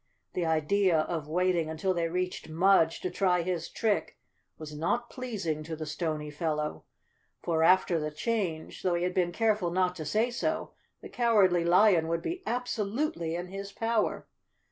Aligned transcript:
The 0.33 0.47
idea 0.47 1.01
of 1.01 1.27
waiting 1.27 1.69
until 1.69 1.93
they 1.93 2.07
reached 2.09 2.49
Mudge 2.49 3.01
to 3.01 3.11
try 3.11 3.43
his 3.43 3.69
trick 3.69 4.17
was 4.57 4.75
not 4.75 5.11
pleasing 5.11 5.61
to 5.65 5.75
the 5.75 5.85
stony 5.85 6.31
fellow, 6.31 6.85
for 7.43 7.61
after 7.61 7.99
the 7.99 8.09
change, 8.09 8.81
though 8.81 8.95
he 8.95 9.03
had 9.03 9.13
been 9.13 9.31
careful 9.31 9.69
not 9.69 9.95
to 9.97 10.05
say 10.05 10.31
so, 10.31 10.73
the 11.01 11.09
Cowardly 11.09 11.63
Lion 11.63 12.07
would 12.07 12.23
be 12.23 12.41
absolutely 12.47 13.35
in 13.35 13.49
his 13.49 13.71
power. 13.71 14.27